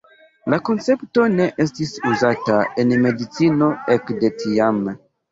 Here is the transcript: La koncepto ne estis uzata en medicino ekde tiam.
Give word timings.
La 0.51 0.57
koncepto 0.67 1.25
ne 1.33 1.45
estis 1.65 1.91
uzata 2.11 2.55
en 2.83 2.93
medicino 3.03 3.67
ekde 3.97 4.33
tiam. 4.45 4.81